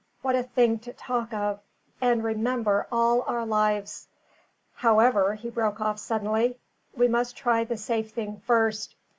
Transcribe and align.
what 0.23 0.33
a 0.33 0.41
thing 0.41 0.79
to 0.79 0.91
talk 0.93 1.31
of, 1.31 1.59
and 2.01 2.23
remember 2.23 2.87
all 2.91 3.21
our 3.27 3.45
lives! 3.45 4.07
However," 4.73 5.35
he 5.35 5.51
broke 5.51 5.79
off 5.79 5.99
suddenly, 5.99 6.57
"we 6.97 7.07
must 7.07 7.37
try 7.37 7.63
the 7.65 7.77
safe 7.77 8.11
thing 8.11 8.37
first. 8.43 8.95